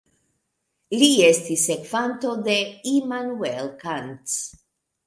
Li 1.01 1.09
estis 1.27 1.67
sekvanto 1.73 2.35
de 2.51 2.59
Immanuel 2.95 3.73
Kant. 3.87 4.43